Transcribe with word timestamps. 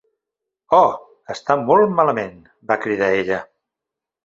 "Oh, 0.77 0.95
està 1.35 1.59
molt 1.67 1.95
malament!", 2.01 2.41
va 2.73 2.81
cridar 2.87 3.13
ella. 3.21 3.41